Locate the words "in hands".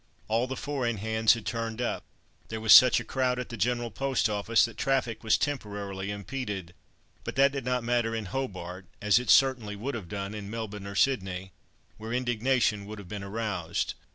0.87-1.33